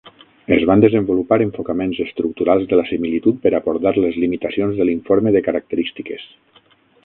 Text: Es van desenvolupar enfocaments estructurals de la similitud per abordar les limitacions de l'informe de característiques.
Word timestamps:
Es 0.55 0.63
van 0.69 0.79
desenvolupar 0.83 1.37
enfocaments 1.45 1.99
estructurals 2.07 2.65
de 2.73 2.81
la 2.81 2.87
similitud 2.93 3.39
per 3.45 3.53
abordar 3.59 3.95
les 4.07 4.19
limitacions 4.27 4.81
de 4.81 4.89
l'informe 4.91 5.35
de 5.37 5.47
característiques. 5.53 6.29